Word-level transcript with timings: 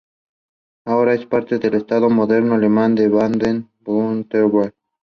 Ahora 0.87 1.13
es 1.13 1.27
parte 1.27 1.59
del 1.59 1.75
estado 1.75 2.09
moderno 2.09 2.55
alemán 2.55 2.95
de 2.95 3.07
Baden-Wurtemberg. 3.07 4.73